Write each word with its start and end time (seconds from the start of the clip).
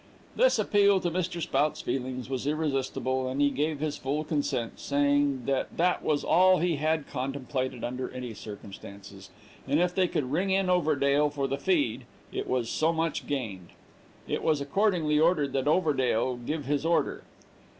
This 0.35 0.57
appeal 0.57 0.99
to 1.01 1.11
Mr. 1.11 1.39
Spout's 1.43 1.79
feelings 1.81 2.27
was 2.27 2.47
irresistible, 2.47 3.27
and 3.29 3.39
he 3.39 3.51
gave 3.51 3.79
his 3.79 3.97
full 3.97 4.23
consent, 4.23 4.79
saying 4.79 5.45
that 5.45 5.77
that 5.77 6.01
was 6.01 6.23
all 6.23 6.57
he 6.57 6.77
had 6.77 7.07
contemplated 7.07 7.83
under 7.83 8.09
any 8.09 8.33
circumstances, 8.33 9.29
and 9.67 9.79
if 9.79 9.93
they 9.93 10.07
could 10.07 10.31
ring 10.31 10.49
in 10.49 10.71
Overdale 10.71 11.29
for 11.29 11.47
the 11.47 11.59
feed, 11.59 12.05
it 12.31 12.47
was 12.47 12.67
so 12.67 12.91
much 12.91 13.27
gained. 13.27 13.67
It 14.27 14.41
was 14.41 14.59
accordingly 14.59 15.19
ordered 15.19 15.53
that 15.53 15.67
Overdale 15.67 16.47
give 16.47 16.65
his 16.65 16.83
order. 16.83 17.21